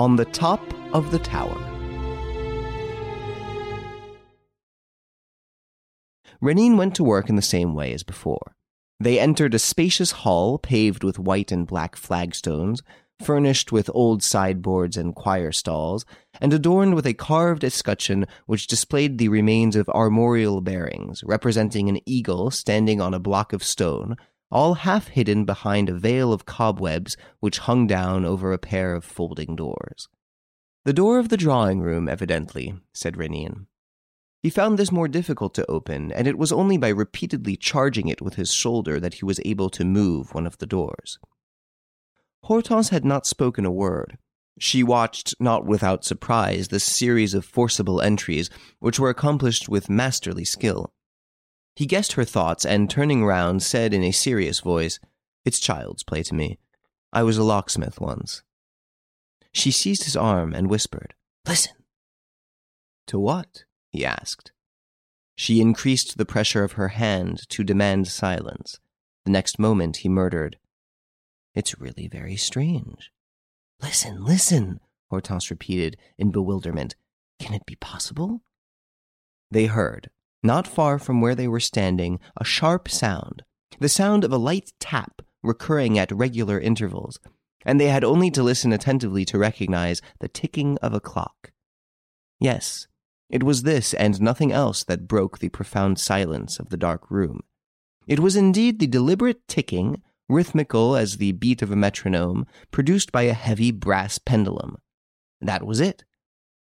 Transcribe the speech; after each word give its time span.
On 0.00 0.16
the 0.16 0.24
Top 0.24 0.62
of 0.94 1.10
the 1.10 1.18
Tower. 1.18 1.60
Renine 6.40 6.78
went 6.78 6.94
to 6.94 7.04
work 7.04 7.28
in 7.28 7.36
the 7.36 7.42
same 7.42 7.74
way 7.74 7.92
as 7.92 8.02
before. 8.02 8.56
They 8.98 9.20
entered 9.20 9.52
a 9.52 9.58
spacious 9.58 10.12
hall 10.12 10.56
paved 10.56 11.04
with 11.04 11.18
white 11.18 11.52
and 11.52 11.66
black 11.66 11.96
flagstones, 11.96 12.80
furnished 13.22 13.72
with 13.72 13.90
old 13.92 14.22
sideboards 14.22 14.96
and 14.96 15.14
choir 15.14 15.52
stalls, 15.52 16.06
and 16.40 16.54
adorned 16.54 16.94
with 16.94 17.04
a 17.04 17.12
carved 17.12 17.62
escutcheon 17.62 18.24
which 18.46 18.68
displayed 18.68 19.18
the 19.18 19.28
remains 19.28 19.76
of 19.76 19.86
armorial 19.90 20.62
bearings, 20.62 21.22
representing 21.24 21.90
an 21.90 22.00
eagle 22.06 22.50
standing 22.50 23.02
on 23.02 23.12
a 23.12 23.20
block 23.20 23.52
of 23.52 23.62
stone, 23.62 24.16
all 24.50 24.74
half 24.74 25.08
hidden 25.08 25.44
behind 25.44 25.88
a 25.88 25.94
veil 25.94 26.32
of 26.32 26.46
cobwebs 26.46 27.16
which 27.40 27.58
hung 27.58 27.86
down 27.86 28.24
over 28.24 28.52
a 28.52 28.58
pair 28.58 28.94
of 28.94 29.04
folding 29.04 29.56
doors. 29.56 30.08
The 30.84 30.92
door 30.92 31.18
of 31.18 31.28
the 31.28 31.36
drawing 31.36 31.80
room, 31.80 32.08
evidently, 32.08 32.74
said 32.92 33.16
Renine. 33.16 33.66
He 34.42 34.48
found 34.48 34.78
this 34.78 34.90
more 34.90 35.08
difficult 35.08 35.52
to 35.54 35.70
open, 35.70 36.10
and 36.12 36.26
it 36.26 36.38
was 36.38 36.50
only 36.50 36.78
by 36.78 36.88
repeatedly 36.88 37.56
charging 37.56 38.08
it 38.08 38.22
with 38.22 38.34
his 38.34 38.52
shoulder 38.52 38.98
that 38.98 39.14
he 39.14 39.24
was 39.24 39.40
able 39.44 39.68
to 39.70 39.84
move 39.84 40.34
one 40.34 40.46
of 40.46 40.56
the 40.58 40.66
doors. 40.66 41.18
Hortense 42.44 42.88
had 42.88 43.04
not 43.04 43.26
spoken 43.26 43.66
a 43.66 43.70
word. 43.70 44.16
She 44.58 44.82
watched, 44.82 45.34
not 45.38 45.66
without 45.66 46.04
surprise, 46.04 46.68
this 46.68 46.84
series 46.84 47.34
of 47.34 47.44
forcible 47.44 48.00
entries, 48.00 48.48
which 48.78 48.98
were 48.98 49.10
accomplished 49.10 49.68
with 49.68 49.90
masterly 49.90 50.44
skill. 50.44 50.92
He 51.80 51.86
guessed 51.86 52.12
her 52.12 52.26
thoughts, 52.26 52.66
and 52.66 52.90
turning 52.90 53.24
round, 53.24 53.62
said 53.62 53.94
in 53.94 54.04
a 54.04 54.10
serious 54.10 54.60
voice, 54.60 55.00
It's 55.46 55.58
child's 55.58 56.02
play 56.02 56.22
to 56.24 56.34
me. 56.34 56.58
I 57.10 57.22
was 57.22 57.38
a 57.38 57.42
locksmith 57.42 57.98
once. 57.98 58.42
She 59.50 59.70
seized 59.70 60.04
his 60.04 60.14
arm 60.14 60.52
and 60.52 60.68
whispered, 60.68 61.14
Listen. 61.48 61.72
To 63.06 63.18
what? 63.18 63.64
he 63.88 64.04
asked. 64.04 64.52
She 65.36 65.62
increased 65.62 66.18
the 66.18 66.26
pressure 66.26 66.64
of 66.64 66.72
her 66.72 66.88
hand 66.88 67.48
to 67.48 67.64
demand 67.64 68.08
silence. 68.08 68.78
The 69.24 69.32
next 69.32 69.58
moment 69.58 70.04
he 70.04 70.08
murmured, 70.10 70.58
It's 71.54 71.80
really 71.80 72.08
very 72.08 72.36
strange. 72.36 73.10
Listen, 73.80 74.22
listen, 74.22 74.80
Hortense 75.08 75.50
repeated 75.50 75.96
in 76.18 76.30
bewilderment. 76.30 76.94
Can 77.38 77.54
it 77.54 77.64
be 77.64 77.76
possible? 77.76 78.42
They 79.50 79.64
heard, 79.64 80.10
not 80.42 80.66
far 80.66 80.98
from 80.98 81.20
where 81.20 81.34
they 81.34 81.48
were 81.48 81.60
standing, 81.60 82.18
a 82.36 82.44
sharp 82.44 82.88
sound, 82.88 83.42
the 83.78 83.88
sound 83.88 84.24
of 84.24 84.32
a 84.32 84.38
light 84.38 84.72
tap 84.80 85.22
recurring 85.42 85.98
at 85.98 86.12
regular 86.12 86.58
intervals, 86.60 87.18
and 87.64 87.80
they 87.80 87.88
had 87.88 88.04
only 88.04 88.30
to 88.30 88.42
listen 88.42 88.72
attentively 88.72 89.24
to 89.24 89.38
recognize 89.38 90.00
the 90.20 90.28
ticking 90.28 90.78
of 90.78 90.94
a 90.94 91.00
clock. 91.00 91.52
Yes, 92.38 92.86
it 93.28 93.42
was 93.42 93.62
this 93.62 93.94
and 93.94 94.20
nothing 94.20 94.50
else 94.50 94.82
that 94.84 95.06
broke 95.06 95.38
the 95.38 95.50
profound 95.50 95.98
silence 95.98 96.58
of 96.58 96.70
the 96.70 96.76
dark 96.76 97.10
room. 97.10 97.40
It 98.06 98.20
was 98.20 98.34
indeed 98.34 98.80
the 98.80 98.86
deliberate 98.86 99.46
ticking, 99.46 100.02
rhythmical 100.28 100.96
as 100.96 101.16
the 101.16 101.32
beat 101.32 101.62
of 101.62 101.70
a 101.70 101.76
metronome, 101.76 102.46
produced 102.70 103.12
by 103.12 103.22
a 103.22 103.34
heavy 103.34 103.70
brass 103.70 104.18
pendulum. 104.18 104.78
That 105.40 105.64
was 105.64 105.80
it. 105.80 106.04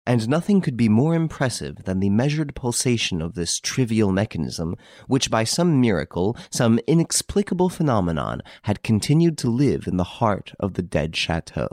And 0.09 0.27
nothing 0.27 0.59
could 0.59 0.75
be 0.75 0.89
more 0.89 1.13
impressive 1.13 1.83
than 1.83 1.99
the 1.99 2.09
measured 2.09 2.55
pulsation 2.55 3.21
of 3.21 3.35
this 3.35 3.59
trivial 3.59 4.11
mechanism, 4.11 4.75
which 5.05 5.29
by 5.29 5.43
some 5.43 5.79
miracle, 5.79 6.35
some 6.49 6.79
inexplicable 6.87 7.69
phenomenon, 7.69 8.41
had 8.63 8.81
continued 8.81 9.37
to 9.37 9.51
live 9.51 9.85
in 9.85 9.97
the 9.97 10.03
heart 10.03 10.53
of 10.59 10.73
the 10.73 10.81
dead 10.81 11.15
chateau. 11.15 11.67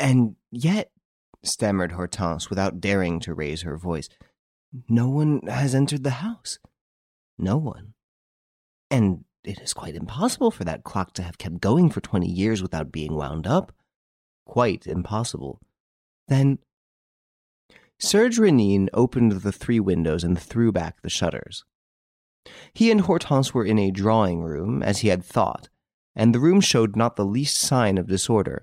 And 0.00 0.36
yet, 0.50 0.92
stammered 1.44 1.92
Hortense 1.92 2.48
without 2.48 2.80
daring 2.80 3.20
to 3.20 3.34
raise 3.34 3.60
her 3.60 3.76
voice. 3.76 4.08
No 4.88 5.10
one 5.10 5.42
has 5.46 5.74
entered 5.74 6.04
the 6.04 6.24
house. 6.24 6.58
No 7.36 7.58
one. 7.58 7.92
And 8.90 9.26
it 9.44 9.60
is 9.60 9.74
quite 9.74 9.94
impossible 9.94 10.50
for 10.50 10.64
that 10.64 10.84
clock 10.84 11.12
to 11.16 11.22
have 11.22 11.36
kept 11.36 11.60
going 11.60 11.90
for 11.90 12.00
twenty 12.00 12.30
years 12.30 12.62
without 12.62 12.90
being 12.90 13.14
wound 13.14 13.46
up. 13.46 13.72
Quite 14.46 14.86
impossible. 14.86 15.60
Then. 16.28 16.58
Serge 17.98 18.38
Renine 18.38 18.90
opened 18.92 19.32
the 19.32 19.52
three 19.52 19.80
windows 19.80 20.22
and 20.22 20.38
threw 20.38 20.70
back 20.70 21.00
the 21.00 21.08
shutters. 21.08 21.64
He 22.72 22.90
and 22.90 23.02
Hortense 23.02 23.54
were 23.54 23.64
in 23.64 23.78
a 23.78 23.90
drawing 23.90 24.42
room, 24.42 24.82
as 24.82 24.98
he 24.98 25.08
had 25.08 25.24
thought, 25.24 25.68
and 26.14 26.34
the 26.34 26.40
room 26.40 26.60
showed 26.60 26.94
not 26.94 27.16
the 27.16 27.24
least 27.24 27.56
sign 27.56 27.98
of 27.98 28.06
disorder. 28.06 28.62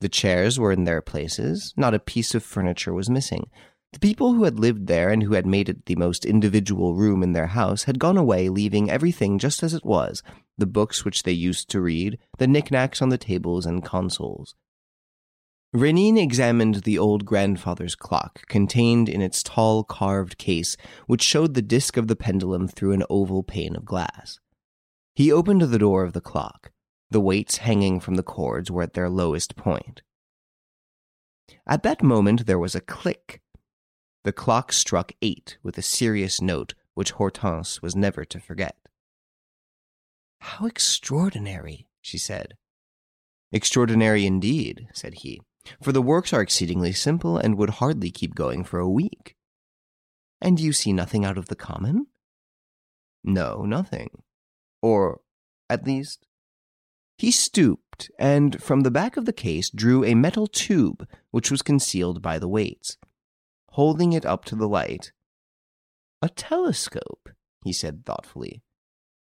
The 0.00 0.08
chairs 0.08 0.58
were 0.58 0.72
in 0.72 0.84
their 0.84 1.02
places, 1.02 1.74
not 1.76 1.94
a 1.94 1.98
piece 1.98 2.34
of 2.34 2.42
furniture 2.42 2.94
was 2.94 3.10
missing. 3.10 3.50
The 3.92 3.98
people 3.98 4.34
who 4.34 4.44
had 4.44 4.58
lived 4.58 4.86
there 4.86 5.10
and 5.10 5.22
who 5.22 5.34
had 5.34 5.46
made 5.46 5.68
it 5.68 5.86
the 5.86 5.96
most 5.96 6.24
individual 6.24 6.94
room 6.94 7.22
in 7.22 7.32
their 7.32 7.48
house 7.48 7.84
had 7.84 7.98
gone 7.98 8.16
away, 8.16 8.48
leaving 8.48 8.88
everything 8.90 9.38
just 9.38 9.62
as 9.62 9.74
it 9.74 9.84
was 9.84 10.22
the 10.56 10.66
books 10.66 11.04
which 11.04 11.22
they 11.22 11.32
used 11.32 11.70
to 11.70 11.80
read, 11.80 12.18
the 12.38 12.46
knickknacks 12.46 13.00
on 13.00 13.08
the 13.08 13.18
tables 13.18 13.64
and 13.64 13.82
consoles. 13.82 14.54
Renine 15.72 16.18
examined 16.18 16.82
the 16.82 16.98
old 16.98 17.24
grandfather's 17.24 17.94
clock, 17.94 18.44
contained 18.48 19.08
in 19.08 19.22
its 19.22 19.40
tall 19.40 19.84
carved 19.84 20.36
case, 20.36 20.76
which 21.06 21.22
showed 21.22 21.54
the 21.54 21.62
disk 21.62 21.96
of 21.96 22.08
the 22.08 22.16
pendulum 22.16 22.66
through 22.66 22.90
an 22.90 23.04
oval 23.08 23.44
pane 23.44 23.76
of 23.76 23.84
glass. 23.84 24.40
He 25.14 25.30
opened 25.30 25.62
the 25.62 25.78
door 25.78 26.02
of 26.02 26.12
the 26.12 26.20
clock. 26.20 26.72
The 27.10 27.20
weights 27.20 27.58
hanging 27.58 28.00
from 28.00 28.16
the 28.16 28.24
cords 28.24 28.68
were 28.68 28.82
at 28.82 28.94
their 28.94 29.08
lowest 29.08 29.54
point. 29.54 30.02
At 31.68 31.84
that 31.84 32.02
moment 32.02 32.46
there 32.46 32.58
was 32.58 32.74
a 32.74 32.80
click. 32.80 33.40
The 34.24 34.32
clock 34.32 34.72
struck 34.72 35.12
eight 35.22 35.56
with 35.62 35.78
a 35.78 35.82
serious 35.82 36.40
note 36.40 36.74
which 36.94 37.12
Hortense 37.12 37.80
was 37.80 37.94
never 37.94 38.24
to 38.24 38.40
forget. 38.40 38.76
How 40.40 40.66
extraordinary, 40.66 41.86
she 42.00 42.18
said. 42.18 42.54
Extraordinary 43.52 44.26
indeed, 44.26 44.88
said 44.92 45.14
he, 45.14 45.40
for 45.82 45.92
the 45.92 46.02
works 46.02 46.32
are 46.32 46.40
exceedingly 46.40 46.92
simple 46.92 47.36
and 47.36 47.56
would 47.56 47.70
hardly 47.70 48.10
keep 48.10 48.34
going 48.34 48.64
for 48.64 48.78
a 48.78 48.88
week. 48.88 49.36
And 50.40 50.58
you 50.58 50.72
see 50.72 50.92
nothing 50.92 51.24
out 51.24 51.38
of 51.38 51.46
the 51.46 51.56
common? 51.56 52.06
No, 53.22 53.64
nothing. 53.64 54.22
Or, 54.80 55.20
at 55.68 55.86
least, 55.86 56.26
he 57.18 57.30
stooped 57.30 58.10
and 58.18 58.62
from 58.62 58.80
the 58.80 58.90
back 58.90 59.18
of 59.18 59.26
the 59.26 59.32
case 59.32 59.68
drew 59.68 60.02
a 60.04 60.14
metal 60.14 60.46
tube 60.46 61.06
which 61.30 61.50
was 61.50 61.60
concealed 61.60 62.22
by 62.22 62.38
the 62.38 62.48
weights. 62.48 62.96
Holding 63.72 64.14
it 64.14 64.24
up 64.24 64.46
to 64.46 64.56
the 64.56 64.68
light, 64.68 65.12
A 66.22 66.30
telescope, 66.30 67.28
he 67.62 67.72
said 67.72 68.06
thoughtfully. 68.06 68.62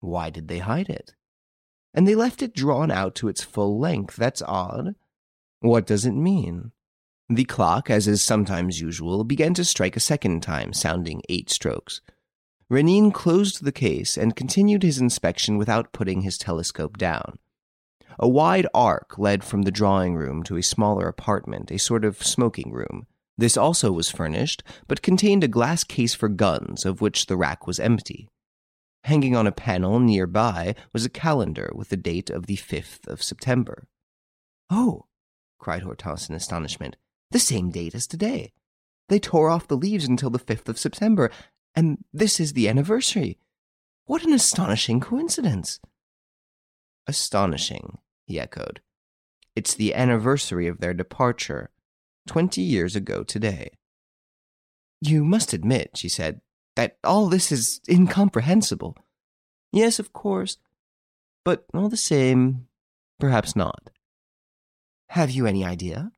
Why 0.00 0.28
did 0.30 0.48
they 0.48 0.58
hide 0.58 0.88
it? 0.88 1.14
And 1.94 2.06
they 2.06 2.16
left 2.16 2.42
it 2.42 2.52
drawn 2.52 2.90
out 2.90 3.14
to 3.16 3.28
its 3.28 3.44
full 3.44 3.78
length. 3.78 4.16
That's 4.16 4.42
odd. 4.42 4.96
What 5.64 5.86
does 5.86 6.04
it 6.04 6.12
mean? 6.12 6.72
The 7.30 7.44
clock, 7.44 7.88
as 7.88 8.06
is 8.06 8.20
sometimes 8.20 8.82
usual, 8.82 9.24
began 9.24 9.54
to 9.54 9.64
strike 9.64 9.96
a 9.96 10.00
second 10.00 10.42
time, 10.42 10.74
sounding 10.74 11.22
eight 11.30 11.48
strokes. 11.48 12.02
Renine 12.68 13.10
closed 13.10 13.64
the 13.64 13.72
case 13.72 14.18
and 14.18 14.36
continued 14.36 14.82
his 14.82 14.98
inspection 14.98 15.56
without 15.56 15.94
putting 15.94 16.20
his 16.20 16.36
telescope 16.36 16.98
down. 16.98 17.38
A 18.18 18.28
wide 18.28 18.66
arc 18.74 19.16
led 19.16 19.42
from 19.42 19.62
the 19.62 19.70
drawing 19.70 20.16
room 20.16 20.42
to 20.42 20.58
a 20.58 20.62
smaller 20.62 21.08
apartment, 21.08 21.70
a 21.70 21.78
sort 21.78 22.04
of 22.04 22.22
smoking 22.22 22.70
room. 22.70 23.06
This 23.38 23.56
also 23.56 23.90
was 23.90 24.10
furnished, 24.10 24.62
but 24.86 25.00
contained 25.00 25.44
a 25.44 25.48
glass 25.48 25.82
case 25.82 26.12
for 26.12 26.28
guns, 26.28 26.84
of 26.84 27.00
which 27.00 27.24
the 27.24 27.38
rack 27.38 27.66
was 27.66 27.80
empty. 27.80 28.28
Hanging 29.04 29.34
on 29.34 29.46
a 29.46 29.50
panel 29.50 29.98
nearby 29.98 30.74
was 30.92 31.06
a 31.06 31.08
calendar 31.08 31.72
with 31.74 31.88
the 31.88 31.96
date 31.96 32.28
of 32.28 32.44
the 32.44 32.58
5th 32.58 33.08
of 33.08 33.22
September. 33.22 33.88
Oh, 34.68 35.06
cried 35.64 35.82
Hortense 35.82 36.28
in 36.28 36.34
astonishment, 36.34 36.94
the 37.30 37.38
same 37.38 37.70
date 37.70 37.94
as 37.94 38.06
today. 38.06 38.52
They 39.08 39.18
tore 39.18 39.48
off 39.48 39.66
the 39.66 39.78
leaves 39.78 40.04
until 40.04 40.28
the 40.28 40.38
5th 40.38 40.68
of 40.68 40.78
September, 40.78 41.30
and 41.74 42.04
this 42.12 42.38
is 42.38 42.52
the 42.52 42.68
anniversary. 42.68 43.38
What 44.04 44.24
an 44.24 44.34
astonishing 44.34 45.00
coincidence! 45.00 45.80
Astonishing, 47.06 47.96
he 48.26 48.38
echoed. 48.38 48.82
It's 49.56 49.74
the 49.74 49.94
anniversary 49.94 50.68
of 50.68 50.80
their 50.80 50.92
departure, 50.92 51.70
twenty 52.26 52.60
years 52.60 52.94
ago 52.94 53.22
today. 53.22 53.70
You 55.00 55.24
must 55.24 55.54
admit, 55.54 55.92
she 55.94 56.10
said, 56.10 56.42
that 56.76 56.98
all 57.02 57.28
this 57.28 57.50
is 57.50 57.80
incomprehensible. 57.88 58.98
Yes, 59.72 59.98
of 59.98 60.12
course, 60.12 60.58
but 61.42 61.64
all 61.72 61.88
the 61.88 61.96
same, 61.96 62.66
perhaps 63.18 63.56
not. 63.56 63.88
Have 65.14 65.30
you 65.30 65.46
any 65.46 65.64
idea? 65.64 66.10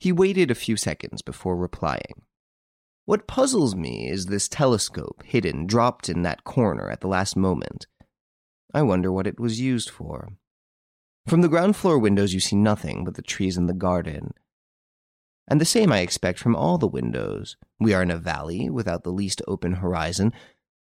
He 0.00 0.10
waited 0.10 0.50
a 0.50 0.56
few 0.56 0.76
seconds 0.76 1.22
before 1.22 1.56
replying. 1.56 2.22
What 3.04 3.28
puzzles 3.28 3.76
me 3.76 4.10
is 4.10 4.26
this 4.26 4.48
telescope 4.48 5.22
hidden, 5.24 5.68
dropped 5.68 6.08
in 6.08 6.22
that 6.22 6.42
corner 6.42 6.90
at 6.90 7.00
the 7.00 7.06
last 7.06 7.36
moment. 7.36 7.86
I 8.74 8.82
wonder 8.82 9.12
what 9.12 9.28
it 9.28 9.38
was 9.38 9.60
used 9.60 9.88
for. 9.88 10.30
From 11.28 11.42
the 11.42 11.48
ground 11.48 11.76
floor 11.76 11.96
windows, 11.96 12.34
you 12.34 12.40
see 12.40 12.56
nothing 12.56 13.04
but 13.04 13.14
the 13.14 13.22
trees 13.22 13.56
in 13.56 13.66
the 13.66 13.72
garden. 13.72 14.32
And 15.46 15.60
the 15.60 15.64
same 15.64 15.92
I 15.92 16.00
expect 16.00 16.40
from 16.40 16.56
all 16.56 16.78
the 16.78 16.88
windows. 16.88 17.56
We 17.78 17.94
are 17.94 18.02
in 18.02 18.10
a 18.10 18.18
valley 18.18 18.68
without 18.68 19.04
the 19.04 19.12
least 19.12 19.42
open 19.46 19.74
horizon. 19.74 20.32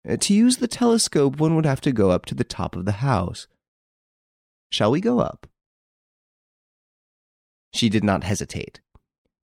Uh, 0.10 0.18
to 0.18 0.33
use 0.33 0.57
the 0.57 0.68
telescope, 0.68 1.39
one 1.39 1.56
would 1.56 1.68
have 1.68 1.81
to 1.81 1.92
go 1.92 2.10
up 2.10 2.25
to 2.25 2.33
the 2.33 2.44
top 2.44 2.75
of 2.75 2.86
the 2.86 3.04
house. 3.04 3.45
Shall 4.71 4.89
we 4.89 5.00
go 5.00 5.19
up? 5.19 5.48
She 7.73 7.89
did 7.89 8.03
not 8.03 8.23
hesitate. 8.23 8.81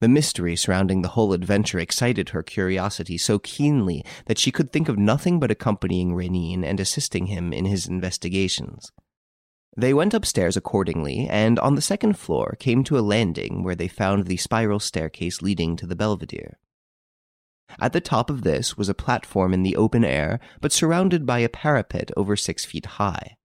The 0.01 0.09
mystery 0.09 0.57
surrounding 0.57 1.03
the 1.03 1.09
whole 1.09 1.35
adventure 1.35 1.79
excited 1.79 2.31
her 2.31 2.43
curiosity 2.43 3.19
so 3.19 3.39
keenly 3.39 4.05
that 4.27 4.39
she 4.39 4.51
could 4.51 4.73
think 4.73 4.89
of 4.89 4.97
nothing 4.97 5.39
but 5.39 5.51
accompanying 5.51 6.15
Renine 6.15 6.65
and 6.65 6.81
assisting 6.81 7.27
him 7.27 7.53
in 7.53 7.67
his 7.67 7.87
investigations. 7.87 8.93
They 9.77 9.93
went 9.93 10.15
upstairs 10.15 10.57
accordingly, 10.57 11.29
and 11.29 11.59
on 11.59 11.75
the 11.75 11.83
second 11.83 12.19
floor 12.19 12.57
came 12.59 12.83
to 12.85 12.99
a 12.99 13.03
landing 13.05 13.63
where 13.63 13.75
they 13.75 13.89
found 13.89 14.27
the 14.27 14.39
spiral 14.39 14.81
staircase 14.81 15.43
leading 15.43 15.77
to 15.77 15.87
the 15.87 15.97
belvedere. 15.97 16.59
At 17.79 17.93
the 17.93 18.01
top 18.01 18.31
of 18.31 18.43
this 18.43 18.77
was 18.77 18.89
a 18.89 18.95
platform 18.95 19.55
in 19.55 19.63
the 19.63 19.77
open 19.77 20.05
air, 20.05 20.41
but 20.61 20.73
surrounded 20.73 21.25
by 21.25 21.39
a 21.41 21.49
parapet 21.49 22.11
over 22.17 22.37
six 22.37 22.65
feet 22.65 22.87
high. 22.87 23.37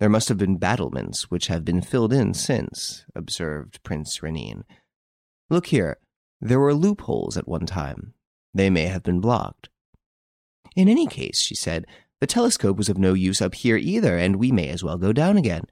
There 0.00 0.08
must 0.08 0.28
have 0.28 0.38
been 0.38 0.58
battlements 0.58 1.30
which 1.30 1.48
have 1.48 1.64
been 1.64 1.82
filled 1.82 2.12
in 2.12 2.34
since, 2.34 3.04
observed 3.14 3.82
Prince 3.82 4.22
Renine. 4.22 4.64
Look 5.50 5.66
here, 5.66 5.98
there 6.40 6.60
were 6.60 6.74
loopholes 6.74 7.36
at 7.36 7.48
one 7.48 7.66
time. 7.66 8.14
They 8.54 8.70
may 8.70 8.86
have 8.86 9.02
been 9.02 9.20
blocked. 9.20 9.68
In 10.76 10.88
any 10.88 11.06
case, 11.06 11.40
she 11.40 11.54
said, 11.54 11.84
the 12.20 12.26
telescope 12.26 12.76
was 12.76 12.88
of 12.88 12.98
no 12.98 13.14
use 13.14 13.42
up 13.42 13.54
here 13.54 13.76
either, 13.76 14.16
and 14.16 14.36
we 14.36 14.52
may 14.52 14.68
as 14.68 14.84
well 14.84 14.98
go 14.98 15.12
down 15.12 15.36
again. 15.36 15.64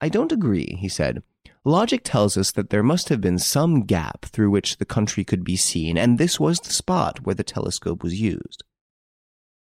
I 0.00 0.08
don't 0.08 0.32
agree, 0.32 0.76
he 0.78 0.88
said. 0.88 1.22
Logic 1.64 2.02
tells 2.04 2.36
us 2.36 2.52
that 2.52 2.70
there 2.70 2.82
must 2.82 3.08
have 3.08 3.20
been 3.20 3.38
some 3.38 3.82
gap 3.82 4.24
through 4.26 4.50
which 4.50 4.76
the 4.76 4.84
country 4.84 5.24
could 5.24 5.44
be 5.44 5.56
seen, 5.56 5.98
and 5.98 6.18
this 6.18 6.38
was 6.38 6.60
the 6.60 6.72
spot 6.72 7.24
where 7.24 7.34
the 7.34 7.44
telescope 7.44 8.02
was 8.02 8.20
used. 8.20 8.62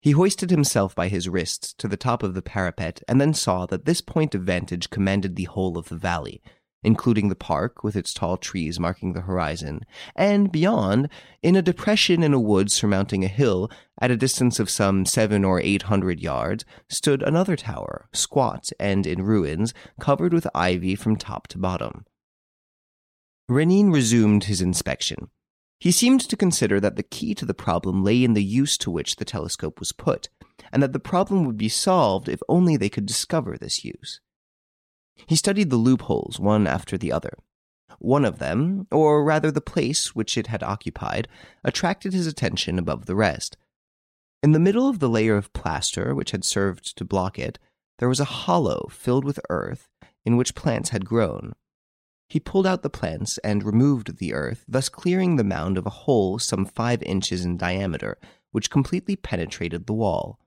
He 0.02 0.12
hoisted 0.12 0.50
himself 0.50 0.96
by 0.96 1.10
his 1.10 1.30
wrists 1.30 1.74
to 1.76 1.88
the 1.88 1.96
top 1.96 2.24
of 2.24 2.34
the 2.34 2.42
parapet 2.42 3.04
and 3.08 3.22
then 3.22 3.36
saw 3.36 3.68
that 3.68 3.86
this 3.86 4.02
point 4.02 4.34
of 4.34 4.42
vantage 4.42 4.90
commanded 4.90 5.36
the 5.36 5.44
whole 5.44 5.78
of 5.78 5.90
the 5.90 5.96
valley, 5.96 6.42
including 6.82 7.30
the 7.30 7.36
park 7.36 7.84
with 7.84 7.96
its 7.96 8.12
tall 8.12 8.38
trees 8.38 8.80
marking 8.80 9.14
the 9.14 9.22
horizon, 9.22 9.82
and 10.16 10.52
beyond, 10.52 11.08
in 11.44 11.56
a 11.56 11.62
depression 11.62 12.24
in 12.24 12.34
a 12.34 12.40
wood 12.40 12.72
surmounting 12.72 13.24
a 13.24 13.28
hill, 13.28 13.70
at 14.02 14.10
a 14.10 14.18
distance 14.18 14.60
of 14.60 14.72
some 14.72 15.06
seven 15.06 15.46
or 15.46 15.62
eight 15.62 15.84
hundred 15.84 16.20
yards, 16.20 16.66
stood 16.90 17.22
another 17.22 17.56
tower, 17.56 18.10
squat 18.12 18.70
and 18.80 19.06
in 19.06 19.22
ruins, 19.22 19.72
covered 20.00 20.34
with 20.34 20.48
ivy 20.56 20.96
from 20.96 21.16
top 21.16 21.48
to 21.48 21.60
bottom. 21.60 22.06
Renine 23.48 23.92
resumed 23.92 24.46
his 24.46 24.62
inspection. 24.62 25.30
He 25.82 25.92
seemed 25.92 26.22
to 26.22 26.38
consider 26.38 26.80
that 26.80 26.96
the 26.96 27.02
key 27.02 27.34
to 27.34 27.44
the 27.44 27.56
problem 27.56 28.04
lay 28.04 28.24
in 28.24 28.36
the 28.36 28.44
use 28.44 28.78
to 28.78 28.92
which 28.92 29.16
the 29.16 29.26
telescope 29.26 29.80
was 29.80 29.92
put, 29.92 30.30
and 30.72 30.84
that 30.84 30.94
the 30.94 31.00
problem 31.00 31.44
would 31.44 31.58
be 31.58 31.70
solved 31.70 32.30
if 32.30 32.40
only 32.48 32.78
they 32.78 32.88
could 32.88 33.08
discover 33.08 33.58
this 33.58 33.84
use. 33.84 34.22
He 35.26 35.36
studied 35.36 35.72
the 35.72 35.78
loopholes 35.78 36.40
one 36.40 36.68
after 36.68 37.00
the 37.00 37.12
other. 37.12 37.34
One 37.98 38.26
of 38.26 38.38
them, 38.38 38.86
or 38.92 39.24
rather 39.24 39.50
the 39.50 39.60
place 39.60 40.14
which 40.14 40.38
it 40.38 40.46
had 40.46 40.62
occupied, 40.62 41.28
attracted 41.64 42.14
his 42.14 42.28
attention 42.28 42.78
above 42.78 43.08
the 43.08 43.16
rest. 43.16 43.58
In 44.44 44.52
the 44.52 44.60
middle 44.60 44.88
of 44.88 45.00
the 45.00 45.10
layer 45.10 45.36
of 45.36 45.52
plaster 45.52 46.14
which 46.14 46.30
had 46.30 46.46
served 46.46 46.96
to 46.96 47.04
block 47.04 47.40
it, 47.40 47.58
there 47.98 48.10
was 48.10 48.20
a 48.20 48.26
hollow 48.46 48.88
filled 48.92 49.26
with 49.26 49.40
earth 49.50 49.90
in 50.26 50.38
which 50.38 50.54
plants 50.54 50.90
had 50.90 51.06
grown. 51.06 51.54
He 52.32 52.40
pulled 52.40 52.66
out 52.66 52.82
the 52.82 52.90
plants 52.90 53.40
and 53.40 53.62
removed 53.62 54.18
the 54.18 54.34
earth, 54.34 54.64
thus 54.66 54.88
clearing 54.88 55.36
the 55.36 55.44
mound 55.44 55.78
of 55.78 55.86
a 55.86 55.90
hole 55.90 56.40
some 56.40 56.64
five 56.64 57.04
inches 57.04 57.44
in 57.44 57.58
diameter, 57.58 58.18
which 58.54 58.70
completely 58.70 59.18
penetrated 59.18 59.86
the 59.86 59.92
wall. 59.92 60.40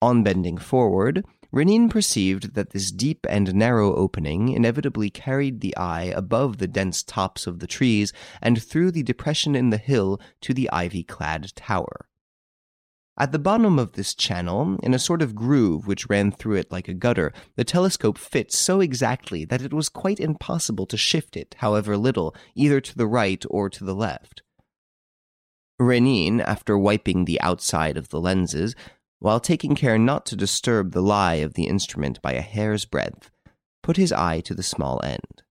On 0.00 0.22
bending 0.22 0.56
forward, 0.56 1.26
Renine 1.52 1.90
perceived 1.90 2.54
that 2.54 2.70
this 2.70 2.90
deep 2.90 3.26
and 3.28 3.54
narrow 3.54 3.94
opening 3.96 4.48
inevitably 4.48 5.10
carried 5.10 5.60
the 5.60 5.76
eye 5.76 6.04
above 6.04 6.56
the 6.56 6.66
dense 6.66 7.02
tops 7.02 7.46
of 7.46 7.58
the 7.58 7.66
trees 7.66 8.14
and 8.40 8.62
through 8.62 8.90
the 8.90 9.02
depression 9.02 9.54
in 9.54 9.68
the 9.68 9.76
hill 9.76 10.18
to 10.40 10.54
the 10.54 10.70
ivy 10.70 11.02
clad 11.02 11.54
tower. 11.54 12.08
At 13.18 13.32
the 13.32 13.38
bottom 13.38 13.78
of 13.78 13.92
this 13.92 14.14
channel, 14.14 14.78
in 14.82 14.94
a 14.94 14.98
sort 14.98 15.20
of 15.20 15.34
groove 15.34 15.86
which 15.86 16.08
ran 16.08 16.32
through 16.32 16.56
it 16.56 16.72
like 16.72 16.88
a 16.88 16.94
gutter, 16.94 17.32
the 17.54 17.64
telescope 17.64 18.16
fit 18.16 18.50
so 18.50 18.80
exactly 18.80 19.44
that 19.44 19.60
it 19.60 19.74
was 19.74 19.88
quite 19.90 20.20
impossible 20.20 20.86
to 20.86 20.96
shift 20.96 21.36
it, 21.36 21.54
however 21.58 21.96
little, 21.96 22.34
either 22.54 22.80
to 22.80 22.96
the 22.96 23.06
right 23.06 23.44
or 23.50 23.68
to 23.68 23.84
the 23.84 23.94
left. 23.94 24.42
Renine, 25.78 26.40
after 26.40 26.78
wiping 26.78 27.24
the 27.24 27.40
outside 27.40 27.96
of 27.96 28.08
the 28.08 28.20
lenses, 28.20 28.74
while 29.18 29.40
taking 29.40 29.74
care 29.74 29.98
not 29.98 30.24
to 30.26 30.36
disturb 30.36 30.92
the 30.92 31.02
lie 31.02 31.36
of 31.36 31.54
the 31.54 31.66
instrument 31.66 32.22
by 32.22 32.32
a 32.32 32.40
hair's 32.40 32.86
breadth, 32.86 33.30
put 33.82 33.98
his 33.98 34.12
eye 34.12 34.40
to 34.40 34.54
the 34.54 34.62
small 34.62 35.00
end. 35.04 35.42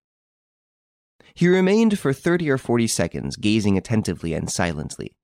He 1.35 1.47
remained 1.47 1.99
for 1.99 2.13
thirty 2.13 2.49
or 2.49 2.57
forty 2.57 2.87
seconds, 2.87 3.35
gazing 3.35 3.77
attentively 3.77 4.33
and 4.33 4.49
silently. 4.49 5.15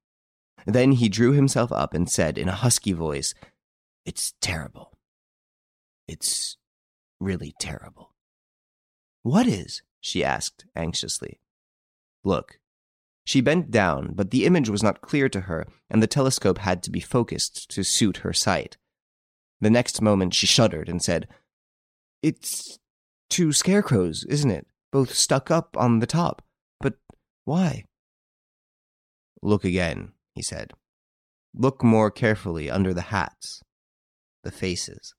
Then 0.66 0.94
he 0.94 1.10
drew 1.10 1.32
himself 1.32 1.72
up 1.72 1.94
and 1.94 2.10
said 2.10 2.38
in 2.38 2.50
a 2.50 2.54
husky 2.56 2.94
voice, 2.94 3.34
It's 4.06 4.34
terrible. 4.42 4.94
It's 6.08 6.58
really 7.20 7.54
terrible. 7.60 8.14
What 9.24 9.48
is? 9.48 9.82
she 10.02 10.24
asked 10.24 10.66
anxiously. 10.76 11.40
Look, 12.24 12.60
she 13.26 13.42
bent 13.42 13.72
down, 13.72 14.12
but 14.14 14.30
the 14.30 14.46
image 14.46 14.70
was 14.70 14.84
not 14.84 15.02
clear 15.02 15.30
to 15.30 15.42
her, 15.42 15.66
and 15.90 16.02
the 16.02 16.08
telescope 16.08 16.60
had 16.60 16.84
to 16.84 16.92
be 16.92 17.00
focused 17.00 17.70
to 17.72 17.84
suit 17.84 18.18
her 18.18 18.34
sight. 18.34 18.78
The 19.62 19.72
next 19.72 20.02
moment 20.02 20.36
she 20.36 20.46
shuddered 20.46 20.90
and 20.90 21.02
said, 21.02 21.28
It's 22.22 22.78
two 23.30 23.52
scarecrows, 23.52 24.26
isn't 24.26 24.52
it? 24.52 24.68
Both 24.92 25.16
stuck 25.16 25.50
up 25.50 25.76
on 25.76 26.00
the 26.00 26.08
top. 26.08 26.44
But 26.80 26.96
why? 27.46 27.86
Look 29.42 29.66
again, 29.66 30.12
he 30.36 30.42
said. 30.42 30.74
Look 31.54 31.84
more 31.84 32.12
carefully 32.12 32.70
under 32.70 32.94
the 32.94 33.02
hats, 33.02 33.64
the 34.44 34.52
faces. 34.52 35.16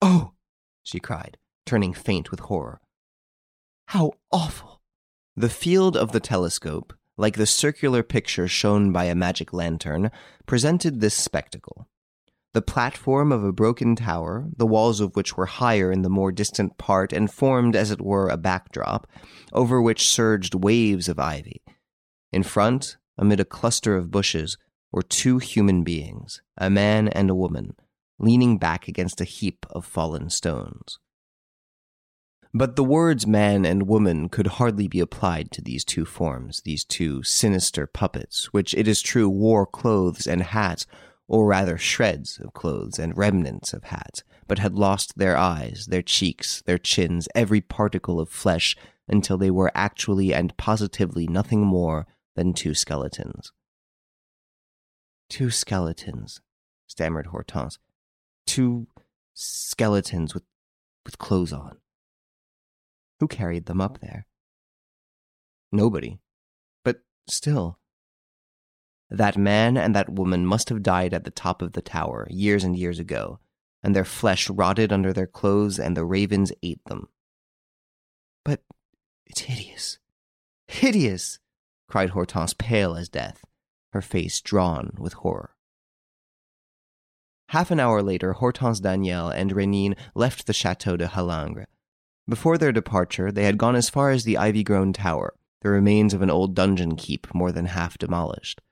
Oh! 0.00 0.32
she 0.82 0.98
cried, 0.98 1.36
turning 1.66 1.92
faint 1.92 2.30
with 2.30 2.40
horror. 2.40 2.80
How 3.88 4.12
awful! 4.32 4.80
The 5.36 5.50
field 5.50 5.96
of 5.96 6.12
the 6.12 6.20
telescope, 6.20 6.94
like 7.16 7.36
the 7.36 7.46
circular 7.46 8.02
picture 8.02 8.48
shown 8.48 8.92
by 8.92 9.04
a 9.04 9.14
magic 9.14 9.52
lantern, 9.52 10.10
presented 10.46 11.00
this 11.00 11.14
spectacle. 11.14 11.86
The 12.54 12.62
platform 12.62 13.32
of 13.32 13.44
a 13.44 13.52
broken 13.52 13.96
tower, 13.96 14.46
the 14.56 14.66
walls 14.66 15.00
of 15.00 15.16
which 15.16 15.36
were 15.36 15.46
higher 15.46 15.90
in 15.90 16.02
the 16.02 16.10
more 16.10 16.32
distant 16.32 16.76
part 16.76 17.12
and 17.12 17.32
formed, 17.32 17.74
as 17.74 17.90
it 17.90 18.00
were, 18.00 18.28
a 18.28 18.36
backdrop, 18.36 19.06
over 19.52 19.80
which 19.80 20.08
surged 20.08 20.54
waves 20.54 21.08
of 21.08 21.18
ivy. 21.18 21.62
In 22.30 22.42
front, 22.42 22.96
amid 23.18 23.40
a 23.40 23.44
cluster 23.44 23.96
of 23.96 24.10
bushes, 24.10 24.56
were 24.90 25.02
two 25.02 25.38
human 25.38 25.82
beings, 25.82 26.42
a 26.58 26.68
man 26.68 27.08
and 27.08 27.30
a 27.30 27.34
woman, 27.34 27.74
leaning 28.18 28.58
back 28.58 28.88
against 28.88 29.20
a 29.20 29.24
heap 29.24 29.66
of 29.70 29.84
fallen 29.84 30.28
stones. 30.28 30.98
But 32.54 32.76
the 32.76 32.84
words 32.84 33.26
man 33.26 33.64
and 33.64 33.88
woman 33.88 34.28
could 34.28 34.46
hardly 34.46 34.86
be 34.86 35.00
applied 35.00 35.50
to 35.52 35.62
these 35.62 35.84
two 35.86 36.04
forms, 36.04 36.60
these 36.66 36.84
two 36.84 37.22
sinister 37.22 37.86
puppets, 37.86 38.52
which 38.52 38.74
it 38.74 38.86
is 38.86 39.00
true 39.00 39.28
wore 39.28 39.64
clothes 39.64 40.26
and 40.26 40.42
hats, 40.42 40.86
or 41.26 41.46
rather 41.46 41.78
shreds 41.78 42.38
of 42.44 42.52
clothes 42.52 42.98
and 42.98 43.16
remnants 43.16 43.72
of 43.72 43.84
hats, 43.84 44.22
but 44.46 44.58
had 44.58 44.74
lost 44.74 45.16
their 45.16 45.34
eyes, 45.34 45.86
their 45.86 46.02
cheeks, 46.02 46.62
their 46.66 46.76
chins, 46.76 47.26
every 47.34 47.62
particle 47.62 48.20
of 48.20 48.28
flesh, 48.28 48.76
until 49.08 49.38
they 49.38 49.50
were 49.50 49.72
actually 49.74 50.34
and 50.34 50.54
positively 50.58 51.26
nothing 51.26 51.64
more 51.64 52.06
than 52.34 52.52
two 52.52 52.74
skeletons. 52.74 53.52
Two 55.28 55.50
skeletons, 55.50 56.40
stammered 56.86 57.26
Hortense. 57.26 57.78
Two 58.46 58.86
skeletons 59.34 60.34
with, 60.34 60.44
with 61.04 61.18
clothes 61.18 61.52
on. 61.52 61.78
Who 63.20 63.28
carried 63.28 63.66
them 63.66 63.80
up 63.80 64.00
there? 64.00 64.26
Nobody. 65.70 66.18
But 66.84 67.02
still. 67.28 67.78
That 69.10 69.36
man 69.36 69.76
and 69.76 69.94
that 69.94 70.10
woman 70.10 70.46
must 70.46 70.68
have 70.70 70.82
died 70.82 71.14
at 71.14 71.24
the 71.24 71.30
top 71.30 71.62
of 71.62 71.72
the 71.72 71.82
tower 71.82 72.26
years 72.30 72.64
and 72.64 72.76
years 72.76 72.98
ago, 72.98 73.38
and 73.82 73.94
their 73.94 74.04
flesh 74.04 74.48
rotted 74.48 74.92
under 74.92 75.12
their 75.12 75.26
clothes, 75.26 75.78
and 75.78 75.96
the 75.96 76.04
ravens 76.04 76.52
ate 76.62 76.84
them. 76.86 77.08
But 78.44 78.62
it's 79.26 79.40
hideous. 79.40 79.98
Hideous! 80.66 81.38
Cried 81.92 82.08
Hortense, 82.08 82.54
pale 82.54 82.96
as 82.96 83.10
death, 83.10 83.44
her 83.92 84.00
face 84.00 84.40
drawn 84.40 84.92
with 84.96 85.12
horror. 85.12 85.50
Half 87.50 87.70
an 87.70 87.80
hour 87.80 88.02
later, 88.02 88.32
Hortense 88.32 88.80
Daniel 88.80 89.28
and 89.28 89.52
Renine 89.52 89.94
left 90.14 90.46
the 90.46 90.54
Chateau 90.54 90.96
de 90.96 91.06
Halingre 91.06 91.66
Before 92.26 92.56
their 92.56 92.72
departure, 92.72 93.30
they 93.30 93.44
had 93.44 93.58
gone 93.58 93.76
as 93.76 93.90
far 93.90 94.08
as 94.08 94.24
the 94.24 94.38
ivy 94.38 94.64
grown 94.64 94.94
tower, 94.94 95.34
the 95.60 95.68
remains 95.68 96.14
of 96.14 96.22
an 96.22 96.30
old 96.30 96.54
dungeon 96.54 96.96
keep 96.96 97.26
more 97.34 97.52
than 97.52 97.66
half 97.66 97.98
demolished. 97.98 98.62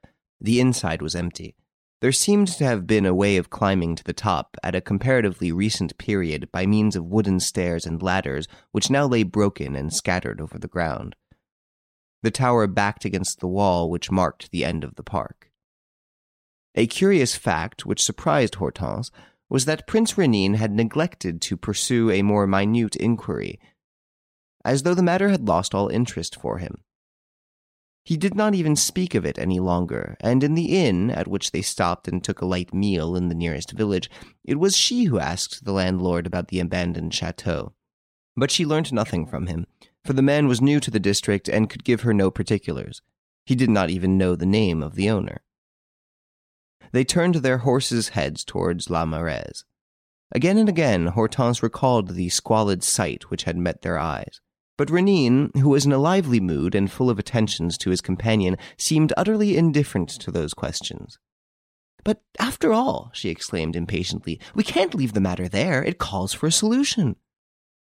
The 0.41 0.59
inside 0.59 1.03
was 1.03 1.15
empty. 1.15 1.57
There 2.01 2.13
seemed 2.13 2.49
to 2.49 2.65
have 2.65 2.87
been 2.87 3.05
a 3.05 3.15
way 3.15 3.37
of 3.37 3.51
climbing 3.51 3.97
to 3.97 4.05
the 4.05 4.15
top 4.15 4.57
at 4.63 4.75
a 4.75 4.81
comparatively 4.81 5.53
recent 5.53 5.99
period 5.99 6.51
by 6.51 6.65
means 6.65 6.97
of 6.97 7.05
wooden 7.05 7.39
stairs 7.39 7.85
and 7.85 8.03
ladders 8.03 8.49
which 8.73 8.89
now 8.89 9.07
lay 9.07 9.25
broken 9.25 9.77
and 9.77 9.93
scattered 9.93 10.41
over 10.41 10.59
the 10.59 10.69
ground. 10.69 11.17
The 12.23 12.31
tower 12.31 12.67
backed 12.67 13.05
against 13.05 13.41
the 13.41 13.49
wall 13.49 13.91
which 13.91 14.11
marked 14.11 14.51
the 14.51 14.65
end 14.65 14.85
of 14.85 14.97
the 14.97 15.03
park. 15.03 15.51
A 16.75 16.87
curious 16.87 17.35
fact 17.35 17.85
which 17.87 18.03
surprised 18.03 18.57
Hortense 18.57 19.11
was 19.49 19.65
that 19.65 19.87
Prince 19.87 20.17
Renine 20.17 20.55
had 20.55 20.73
neglected 20.73 21.41
to 21.43 21.57
pursue 21.57 22.11
a 22.11 22.23
more 22.23 22.47
minute 22.47 22.95
inquiry, 22.97 23.59
as 24.65 24.83
though 24.83 24.95
the 24.95 25.03
matter 25.03 25.31
had 25.31 25.49
lost 25.49 25.75
all 25.75 25.89
interest 25.89 26.41
for 26.41 26.59
him. 26.59 26.77
He 28.05 28.17
did 28.17 28.35
not 28.35 28.55
even 28.55 28.77
speak 28.77 29.15
of 29.15 29.27
it 29.27 29.39
any 29.39 29.61
longer, 29.61 30.17
and 30.21 30.43
in 30.43 30.55
the 30.55 30.87
inn 30.87 31.11
at 31.11 31.29
which 31.29 31.51
they 31.51 31.63
stopped 31.63 32.09
and 32.09 32.23
took 32.23 32.41
a 32.41 32.47
light 32.47 32.73
meal 32.73 33.17
in 33.17 33.29
the 33.29 33.35
nearest 33.35 33.73
village, 33.73 34.11
it 34.45 34.59
was 34.59 34.77
she 34.77 35.05
who 35.05 35.19
asked 35.19 35.65
the 35.65 35.73
landlord 35.73 36.27
about 36.27 36.49
the 36.49 36.61
abandoned 36.61 37.13
chateau. 37.13 37.75
But 38.37 38.51
she 38.51 38.65
learnt 38.65 38.93
nothing 38.93 39.27
from 39.27 39.49
him, 39.49 39.67
for 40.05 40.13
the 40.13 40.23
man 40.23 40.47
was 40.47 40.61
new 40.61 40.81
to 40.81 40.91
the 40.91 41.01
district 41.01 41.49
and 41.49 41.69
could 41.69 41.85
give 41.85 42.03
her 42.03 42.15
no 42.15 42.31
particulars. 42.31 43.03
He 43.45 43.55
did 43.55 43.71
not 43.71 43.91
even 43.91 44.19
know 44.19 44.37
the 44.37 44.47
name 44.47 44.83
of 44.83 44.95
the 44.95 45.11
owner. 45.11 45.43
They 46.93 47.05
turned 47.05 47.37
their 47.37 47.59
horses' 47.59 48.11
heads 48.11 48.45
towards 48.45 48.91
La 48.91 49.05
Marèze. 49.05 49.65
Again 50.33 50.59
and 50.59 50.69
again, 50.69 51.09
Hortense 51.09 51.63
recalled 51.63 52.11
the 52.11 52.29
squalid 52.29 52.83
sight 52.85 53.31
which 53.31 53.45
had 53.45 53.57
met 53.57 53.83
their 53.83 53.99
eyes. 53.99 54.41
But 54.77 54.91
Renine, 54.91 55.51
who 55.55 55.69
was 55.69 55.85
in 55.85 55.93
a 55.93 55.99
lively 55.99 56.41
mood 56.41 56.75
and 56.75 56.91
full 56.91 57.11
of 57.11 57.19
attentions 57.19 57.77
to 57.79 57.91
his 57.91 58.01
companion, 58.01 58.57
seemed 58.79 59.13
utterly 59.17 59.57
indifferent 59.57 60.09
to 60.09 60.31
those 60.31 60.55
questions. 60.55 61.19
But 62.03 62.23
after 62.39 62.73
all, 62.73 63.11
she 63.13 63.29
exclaimed 63.29 63.77
impatiently, 63.77 64.41
we 64.55 64.65
can't 64.65 64.95
leave 64.95 65.13
the 65.13 65.21
matter 65.21 65.49
there. 65.49 65.83
It 65.83 65.99
calls 65.99 66.33
for 66.33 66.47
a 66.47 66.53
solution. 66.53 67.17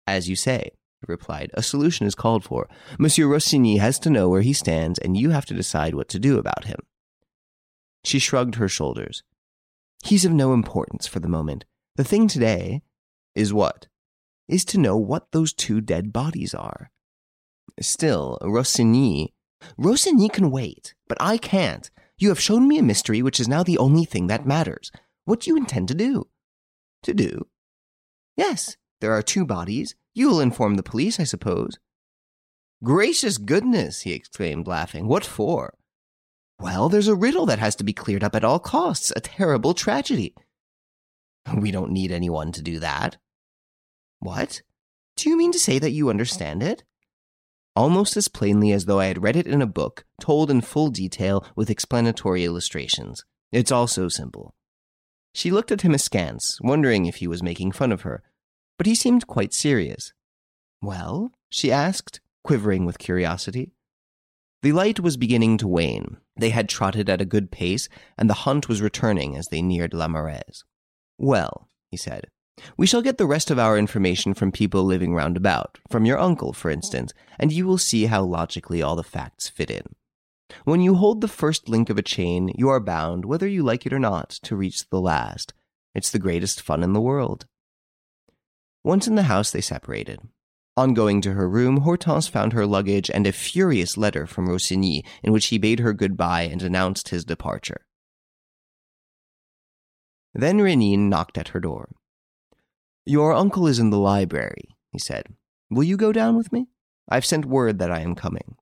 As 0.07 0.29
you 0.29 0.35
say, 0.35 0.73
replied, 1.09 1.51
a 1.55 1.63
solution 1.63 2.07
is 2.07 2.15
called 2.15 2.45
for. 2.45 2.69
Monsieur 2.99 3.27
Rossigny 3.27 3.79
has 3.79 3.99
to 4.01 4.11
know 4.11 4.29
where 4.29 4.43
he 4.43 4.53
stands, 4.53 4.99
and 4.99 5.17
you 5.17 5.31
have 5.31 5.47
to 5.47 5.55
decide 5.55 5.95
what 5.95 6.09
to 6.11 6.19
do 6.19 6.39
about 6.39 6.65
him. 6.65 6.79
She 8.05 8.19
shrugged 8.19 8.57
her 8.57 8.69
shoulders. 8.69 9.23
He's 10.05 10.25
of 10.25 10.33
no 10.33 10.53
importance 10.53 11.07
for 11.07 11.21
the 11.21 11.29
moment. 11.29 11.65
The 11.97 12.05
thing 12.05 12.27
today 12.27 12.83
is 13.35 13.53
what? 13.53 13.87
is 14.49 14.65
to 14.67 14.79
know 14.79 14.97
what 14.97 15.33
those 15.33 15.53
two 15.53 15.81
dead 15.81 16.13
bodies 16.13 16.55
are. 16.55 16.91
Still, 17.81 18.39
Rossigny. 18.43 19.33
Rossigny 19.79 20.31
can 20.31 20.51
wait, 20.51 20.95
but 21.09 21.19
I 21.21 21.39
can't. 21.39 21.91
You 22.19 22.29
have 22.29 22.41
shown 22.41 22.69
me 22.69 22.79
a 22.79 22.83
mystery 22.83 23.23
which 23.23 23.41
is 23.41 23.49
now 23.49 23.63
the 23.63 23.79
only 23.79 24.05
thing 24.05 24.27
that 24.27 24.47
matters. 24.47 24.91
What 25.25 25.41
do 25.41 25.51
you 25.51 25.57
intend 25.57 25.89
to 25.89 25.95
do? 25.95 26.29
To 27.05 27.15
do? 27.15 27.47
Yes, 28.37 28.77
there 29.01 29.13
are 29.13 29.23
two 29.23 29.47
bodies. 29.47 29.95
You 30.15 30.29
will 30.29 30.41
inform 30.41 30.75
the 30.75 30.83
police, 30.83 31.19
I 31.19 31.25
suppose. 31.25 31.79
Gracious 32.85 33.39
goodness, 33.39 34.03
he 34.03 34.13
exclaimed, 34.13 34.67
laughing. 34.67 35.07
What 35.07 35.25
for? 35.25 35.75
Well, 36.59 36.89
there's 36.89 37.09
a 37.09 37.15
riddle 37.15 37.47
that 37.47 37.59
has 37.59 37.77
to 37.77 37.85
be 37.85 37.93
cleared 37.93 38.25
up 38.25 38.35
at 38.35 38.45
all 38.45 38.59
costs, 38.59 39.13
a 39.15 39.21
terrible 39.21 39.75
tragedy. 39.75 40.35
We 41.57 41.71
don't 41.71 41.93
need 41.93 42.13
anyone 42.13 42.53
to 42.53 42.63
do 42.63 42.79
that. 42.79 43.17
What? 44.21 44.63
Do 45.17 45.29
you 45.29 45.37
mean 45.37 45.53
to 45.53 45.59
say 45.59 45.79
that 45.79 45.91
you 45.91 46.09
understand 46.09 46.63
it? 46.63 46.85
Almost 47.75 48.17
as 48.17 48.29
plainly 48.29 48.71
as 48.73 48.85
though 48.85 49.01
I 49.01 49.07
had 49.07 49.23
read 49.23 49.37
it 49.37 49.47
in 49.47 49.63
a 49.63 49.67
book, 49.67 50.05
told 50.21 50.51
in 50.51 50.61
full 50.61 50.91
detail 50.91 51.45
with 51.57 51.71
explanatory 51.71 52.45
illustrations. 52.45 53.25
It's 53.51 53.73
all 53.73 53.87
so 53.87 54.09
simple. 54.09 54.55
She 55.35 55.51
looked 55.51 55.73
at 55.73 55.81
him 55.81 55.95
askance, 55.95 56.59
wondering 56.61 57.07
if 57.07 57.17
he 57.17 57.27
was 57.27 57.43
making 57.43 57.73
fun 57.73 57.91
of 57.91 58.03
her, 58.03 58.23
but 58.83 58.89
he 58.89 58.97
seemed 58.97 59.29
quite 59.29 59.55
serious. 59.55 60.13
Well? 60.81 61.31
she 61.49 61.71
asked, 61.71 62.19
quivering 62.43 62.85
with 62.85 62.99
curiosity. 62.99 63.71
The 64.63 64.73
light 64.73 64.99
was 64.99 65.17
beginning 65.17 65.59
to 65.59 65.69
wane. 65.69 66.17
They 66.37 66.51
had 66.51 66.69
trotted 66.69 67.09
at 67.09 67.21
a 67.21 67.25
good 67.25 67.53
pace, 67.53 67.89
and 68.19 68.29
the 68.29 68.43
hunt 68.43 68.69
was 68.69 68.83
returning 68.83 69.37
as 69.37 69.47
they 69.47 69.63
neared 69.63 69.95
La 69.95 70.09
Marèze. 70.09 70.65
Well, 71.17 71.69
he 71.93 71.97
said, 71.97 72.27
we 72.77 72.89
shall 72.89 73.03
get 73.03 73.19
the 73.19 73.25
rest 73.25 73.53
of 73.53 73.59
our 73.61 73.79
information 73.79 74.35
from 74.35 74.51
people 74.51 74.83
living 74.83 75.15
round 75.15 75.37
about, 75.37 75.79
from 75.89 76.05
your 76.05 76.19
uncle, 76.19 76.53
for 76.53 76.69
instance, 76.69 77.13
and 77.39 77.53
you 77.53 77.69
will 77.69 77.79
see 77.79 78.07
how 78.07 78.25
logically 78.25 78.83
all 78.83 78.97
the 78.97 79.05
facts 79.05 79.49
fit 79.49 79.71
in. 79.71 79.95
When 80.65 80.81
you 80.81 80.97
hold 80.97 81.21
the 81.21 81.29
first 81.29 81.69
link 81.69 81.89
of 81.89 81.99
a 81.99 82.03
chain, 82.03 82.51
you 82.59 82.69
are 82.69 82.81
bound, 82.81 83.27
whether 83.27 83.47
you 83.47 83.63
like 83.63 83.87
it 83.87 83.93
or 83.93 84.01
not, 84.01 84.31
to 84.43 84.57
reach 84.57 84.91
the 84.91 85.01
last. 85.01 85.55
It's 85.95 86.11
the 86.11 86.19
greatest 86.19 86.61
fun 86.61 86.83
in 86.83 86.95
the 86.95 87.01
world. 87.01 87.47
Once 88.85 89.07
in 89.07 89.15
the 89.15 89.25
house, 89.25 89.51
they 89.51 89.61
separated. 89.61 90.21
On 90.77 90.95
going 90.95 91.21
to 91.21 91.35
her 91.35 91.49
room, 91.49 91.79
Hortense 91.79 92.29
found 92.29 92.53
her 92.53 92.67
luggage 92.67 93.11
and 93.11 93.27
a 93.27 93.33
furious 93.33 93.97
letter 93.97 94.27
from 94.27 94.49
Rossigny 94.49 95.05
in 95.23 95.33
which 95.33 95.47
he 95.47 95.59
bade 95.59 95.81
her 95.81 95.93
goodbye 95.93 96.43
and 96.43 96.63
announced 96.63 97.11
his 97.11 97.25
departure. 97.25 97.87
Then 100.35 100.61
Renine 100.63 101.11
knocked 101.11 101.37
at 101.37 101.49
her 101.49 101.61
door. 101.61 101.91
Your 103.05 103.35
uncle 103.35 103.67
is 103.67 103.79
in 103.79 103.91
the 103.91 103.99
library, 103.99 104.77
he 104.91 104.99
said. 104.99 105.27
Will 105.71 105.85
you 105.85 105.97
go 105.97 106.13
down 106.13 106.37
with 106.37 106.53
me? 106.53 106.69
I've 107.09 107.27
sent 107.27 107.45
word 107.45 107.79
that 107.79 107.91
I 107.91 108.01
am 108.01 108.15
coming. 108.15 108.57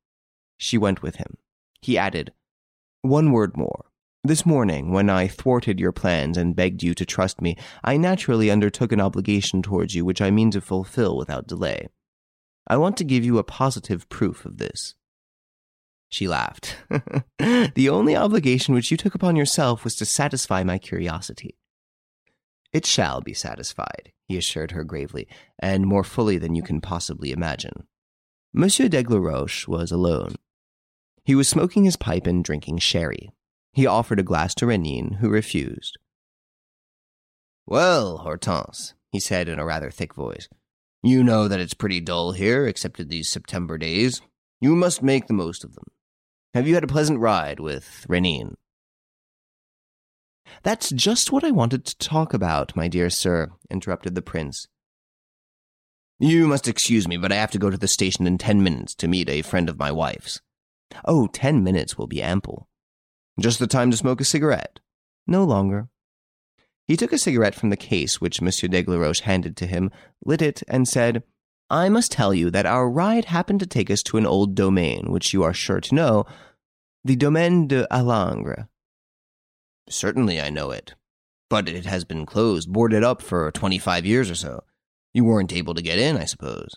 She 0.57 0.77
went 0.77 1.03
with 1.03 1.17
him. 1.17 1.37
He 1.81 1.97
added, 1.97 2.33
One 3.03 3.31
word 3.31 3.57
more. 3.57 3.90
This 4.23 4.45
morning, 4.45 4.91
when 4.91 5.09
I 5.09 5.29
thwarted 5.29 5.81
your 5.81 5.93
plans 5.93 6.37
and 6.37 6.55
begged 6.55 6.83
you 6.83 6.93
to 6.95 7.07
trust 7.07 7.41
me, 7.41 7.57
I 7.83 7.97
naturally 7.97 8.51
undertook 8.51 8.93
an 8.93 9.01
obligation 9.01 9.63
towards 9.63 9.95
you 9.95 10.05
which 10.05 10.21
I 10.21 10.31
mean 10.31 10.51
to 10.51 10.61
fulfill 10.61 11.17
without 11.17 11.47
delay. 11.47 11.89
I 12.67 12.77
want 12.77 12.99
to 12.99 13.05
give 13.05 13.25
you 13.25 13.39
a 13.39 13.45
positive 13.45 14.07
proof 14.11 14.45
of 14.45 14.59
this. 14.59 14.95
She 16.11 16.29
laughed. 16.29 16.77
the 17.39 17.89
only 17.89 18.15
obligation 18.15 18.75
which 18.75 18.91
you 18.91 18.99
took 18.99 19.15
upon 19.15 19.37
yourself 19.37 19.85
was 19.85 19.97
to 19.97 20.05
satisfy 20.05 20.65
my 20.65 20.77
curiosity. 20.77 21.57
It 22.75 22.85
shall 22.85 23.23
be 23.23 23.33
satisfied, 23.33 24.13
he 24.29 24.37
assured 24.37 24.73
her 24.73 24.85
gravely, 24.85 25.29
and 25.59 25.87
more 25.87 26.05
fully 26.05 26.37
than 26.37 26.55
you 26.55 26.63
can 26.63 26.83
possibly 26.83 27.33
imagine. 27.33 27.87
Monsieur 28.53 28.89
d'Aigleroche 28.89 29.67
was 29.67 29.91
alone. 29.91 30.35
He 31.25 31.35
was 31.35 31.49
smoking 31.49 31.85
his 31.85 31.97
pipe 31.97 32.27
and 32.27 32.45
drinking 32.45 32.79
sherry. 32.79 33.31
He 33.73 33.87
offered 33.87 34.19
a 34.19 34.25
glass 34.25 34.55
to 34.57 34.67
Renine, 34.67 35.19
who 35.21 35.29
refused. 35.29 35.97
Well, 37.67 38.19
Hortense, 38.19 38.95
he 39.13 39.21
said 39.21 39.49
in 39.49 39.59
a 39.59 39.65
rather 39.65 39.91
thick 39.91 40.15
voice, 40.15 40.49
you 41.03 41.23
know 41.23 41.49
that 41.49 41.61
it's 41.61 41.75
pretty 41.75 42.01
dull 42.01 42.33
here, 42.33 42.67
except 42.67 43.01
in 43.01 43.09
these 43.09 43.29
September 43.29 43.79
days. 43.79 44.21
You 44.61 44.77
must 44.77 45.03
make 45.03 45.27
the 45.27 45.33
most 45.33 45.65
of 45.65 45.75
them. 45.75 45.85
Have 46.53 46.67
you 46.67 46.75
had 46.75 46.85
a 46.85 46.89
pleasant 46.89 47.21
ride 47.21 47.61
with 47.61 48.05
Renine? 48.09 48.57
That's 50.63 50.91
just 50.91 51.31
what 51.31 51.45
I 51.45 51.53
wanted 51.53 51.85
to 51.87 51.97
talk 51.99 52.35
about, 52.35 52.75
my 52.75 52.89
dear 52.89 53.09
sir, 53.09 53.53
interrupted 53.71 54.15
the 54.15 54.23
prince. 54.23 54.67
You 56.19 56.47
must 56.47 56.69
excuse 56.69 57.09
me, 57.09 57.17
but 57.17 57.33
I 57.33 57.37
have 57.37 57.53
to 57.53 57.59
go 57.59 57.71
to 57.71 57.79
the 57.79 57.89
station 57.89 58.27
in 58.27 58.37
ten 58.37 58.63
minutes 58.63 58.95
to 58.97 59.09
meet 59.09 59.31
a 59.31 59.43
friend 59.43 59.71
of 59.71 59.79
my 59.79 59.91
wife's. 59.91 60.41
Oh, 61.05 61.29
ten 61.29 61.63
minutes 61.65 61.97
will 61.97 62.09
be 62.09 62.21
ample. 62.21 62.69
Just 63.41 63.59
the 63.59 63.67
time 63.67 63.91
to 63.91 63.97
smoke 63.97 64.21
a 64.21 64.25
cigarette. 64.25 64.81
No 65.27 65.45
longer. 65.45 65.89
He 66.87 66.97
took 66.97 67.13
a 67.13 67.19
cigarette 67.19 67.55
from 67.55 67.71
the 67.71 67.77
case 67.77 68.21
which 68.21 68.43
Monsieur 68.43 68.69
d'Aigleroche 68.69 69.21
handed 69.21 69.57
to 69.57 69.67
him, 69.67 69.91
lit 70.25 70.43
it, 70.43 70.63
and 70.69 70.87
said, 70.87 71.23
I 71.71 71.89
must 71.89 72.13
tell 72.13 72.35
you 72.35 72.51
that 72.51 72.67
our 72.67 72.91
ride 72.91 73.27
happened 73.27 73.61
to 73.61 73.67
take 73.67 73.91
us 73.91 74.03
to 74.05 74.19
an 74.19 74.27
old 74.27 74.55
domain, 74.55 75.11
which 75.11 75.33
you 75.33 75.43
are 75.43 75.55
sure 75.55 75.81
to 75.81 75.95
know, 75.95 76.27
the 77.03 77.17
Domaine 77.17 77.67
de 77.67 77.87
Halingre. 77.91 78.69
Certainly 79.89 80.41
I 80.41 80.51
know 80.51 80.71
it. 80.71 80.95
But 81.49 81.69
it 81.69 81.87
has 81.87 82.05
been 82.05 82.27
closed, 82.27 82.71
boarded 82.71 83.03
up 83.03 83.23
for 83.23 83.51
25 83.53 84.05
years 84.05 84.31
or 84.31 84.35
so. 84.35 84.65
You 85.15 85.25
weren't 85.25 85.53
able 85.53 85.75
to 85.75 85.83
get 85.83 85.99
in, 85.99 86.17
I 86.17 86.25
suppose. 86.25 86.75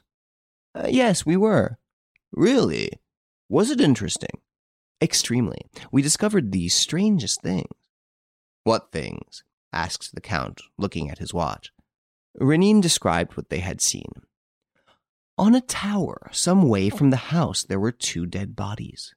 Uh, 0.73 0.87
yes, 0.89 1.25
we 1.25 1.35
were. 1.35 1.77
Really? 2.31 2.89
Was 3.49 3.69
it 3.69 3.81
interesting? 3.81 4.39
Extremely. 5.03 5.59
We 5.91 6.01
discovered 6.01 6.53
the 6.53 6.69
strangest 6.69 7.41
things. 7.41 7.67
What 8.63 8.93
things? 8.93 9.43
asked 9.73 10.15
the 10.15 10.21
Count, 10.21 10.61
looking 10.77 11.09
at 11.09 11.17
his 11.17 11.33
watch. 11.33 11.71
Renine 12.35 12.79
described 12.79 13.35
what 13.35 13.49
they 13.49 13.59
had 13.59 13.81
seen. 13.81 14.13
On 15.37 15.55
a 15.55 15.61
tower, 15.61 16.29
some 16.31 16.69
way 16.69 16.89
from 16.89 17.09
the 17.09 17.17
house, 17.17 17.63
there 17.63 17.81
were 17.81 17.91
two 17.91 18.25
dead 18.25 18.55
bodies. 18.55 19.13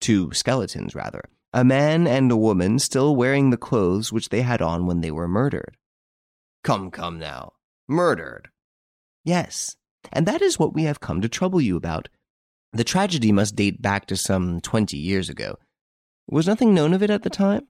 Two 0.00 0.32
skeletons, 0.32 0.94
rather, 0.94 1.24
a 1.52 1.64
man 1.64 2.06
and 2.06 2.30
a 2.30 2.36
woman 2.36 2.78
still 2.78 3.16
wearing 3.16 3.50
the 3.50 3.56
clothes 3.56 4.12
which 4.12 4.28
they 4.28 4.42
had 4.42 4.62
on 4.62 4.86
when 4.86 5.00
they 5.00 5.10
were 5.10 5.26
murdered. 5.26 5.76
Come, 6.62 6.92
come 6.92 7.18
now. 7.18 7.54
Murdered? 7.88 8.50
Yes. 9.24 9.74
And 10.12 10.26
that 10.26 10.42
is 10.42 10.60
what 10.60 10.74
we 10.74 10.84
have 10.84 11.00
come 11.00 11.20
to 11.22 11.28
trouble 11.28 11.60
you 11.60 11.76
about. 11.76 12.08
The 12.74 12.82
tragedy 12.82 13.30
must 13.30 13.54
date 13.54 13.80
back 13.80 14.04
to 14.06 14.16
some 14.16 14.60
twenty 14.60 14.96
years 14.96 15.28
ago. 15.28 15.58
Was 16.28 16.48
nothing 16.48 16.74
known 16.74 16.92
of 16.92 17.04
it 17.04 17.10
at 17.10 17.22
the 17.22 17.30
time? 17.30 17.68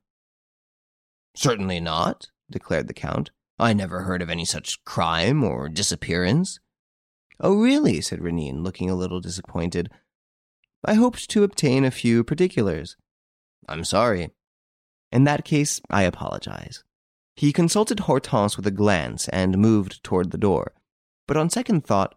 Certainly 1.36 1.80
not, 1.80 2.28
declared 2.50 2.88
the 2.88 2.94
Count. 2.94 3.30
I 3.58 3.74
never 3.74 4.00
heard 4.02 4.22
of 4.22 4.30
any 4.30 4.46
such 4.46 4.82
crime 4.84 5.44
or 5.44 5.68
disappearance. 5.68 6.58
Oh, 7.38 7.60
really? 7.60 8.00
said 8.00 8.22
Renine, 8.22 8.62
looking 8.62 8.88
a 8.88 8.94
little 8.94 9.20
disappointed. 9.20 9.90
I 10.82 10.94
hoped 10.94 11.28
to 11.30 11.44
obtain 11.44 11.84
a 11.84 11.90
few 11.90 12.24
particulars. 12.24 12.96
I'm 13.68 13.84
sorry. 13.84 14.30
In 15.12 15.24
that 15.24 15.44
case, 15.44 15.82
I 15.90 16.04
apologize. 16.04 16.82
He 17.36 17.52
consulted 17.52 18.00
Hortense 18.00 18.56
with 18.56 18.66
a 18.66 18.70
glance 18.70 19.28
and 19.28 19.58
moved 19.58 20.02
toward 20.02 20.30
the 20.30 20.38
door. 20.38 20.72
But 21.26 21.36
on 21.36 21.50
second 21.50 21.84
thought, 21.84 22.14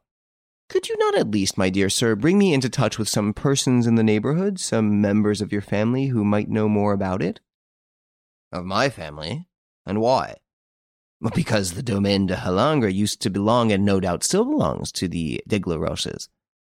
could 0.70 0.90
you 0.90 0.98
not 0.98 1.18
at 1.18 1.32
least, 1.32 1.58
my 1.58 1.70
dear 1.70 1.90
sir, 1.90 2.16
bring 2.16 2.38
me 2.38 2.54
into 2.54 2.70
touch 2.70 2.98
with 2.98 3.08
some 3.08 3.34
persons 3.34 3.88
in 3.88 3.96
the 3.96 4.04
neighborhood, 4.04 4.60
some 4.60 5.00
members 5.00 5.42
of 5.42 5.52
your 5.52 5.62
family 5.62 6.08
who 6.08 6.26
might 6.26 6.50
know 6.50 6.68
more 6.68 6.94
about 6.94 7.22
it? 7.22 7.40
Of 8.52 8.66
my 8.66 8.90
family? 8.90 9.48
And 9.86 10.02
why? 10.02 10.36
Because 11.34 11.74
the 11.74 11.84
domaine 11.84 12.28
de 12.28 12.36
Halingre 12.36 12.94
used 12.94 13.22
to 13.22 13.30
belong 13.30 13.72
and 13.72 13.86
no 13.86 14.00
doubt 14.00 14.24
still 14.24 14.46
belongs 14.46 14.92
to 14.94 15.08
the 15.08 15.42
d'Aigleroches. 15.48 16.28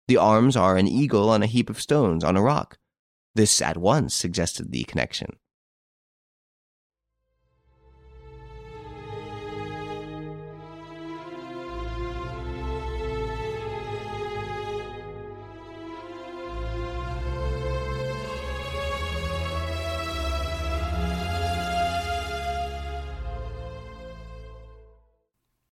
The 0.08 0.18
arms 0.18 0.56
are 0.56 0.78
an 0.78 0.88
eagle 0.88 1.30
on 1.30 1.44
a 1.44 1.48
heap 1.48 1.70
of 1.70 1.82
stones 1.82 2.24
on 2.24 2.38
a 2.38 2.42
rock. 2.42 2.78
This 3.36 3.62
at 3.62 3.78
once 3.78 4.16
suggested 4.16 4.72
the 4.72 4.84
connection. 4.86 5.38